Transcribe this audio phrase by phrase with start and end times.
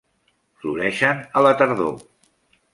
[0.63, 1.95] Floreixen a la tardor.